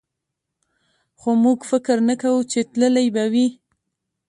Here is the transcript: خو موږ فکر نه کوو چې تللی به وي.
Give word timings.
خو 1.19 1.29
موږ 1.43 1.59
فکر 1.71 1.97
نه 2.09 2.15
کوو 2.21 2.41
چې 2.51 2.59
تللی 2.71 3.07
به 3.15 3.23
وي. 3.33 3.47